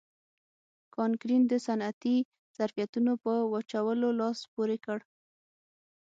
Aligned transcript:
کانکرین 0.95 1.41
د 1.47 1.53
صنعتي 1.65 2.15
ظرفیتونو 2.57 3.11
په 3.23 3.33
وچولو 3.53 4.09
لاس 4.19 4.39
پورې 4.53 4.77
کړ. 4.85 4.99